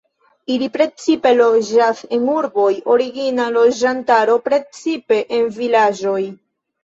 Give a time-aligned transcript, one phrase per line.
[0.51, 6.19] Ili precipe loĝas en urboj, origina loĝantaro precipe en vilaĝoj.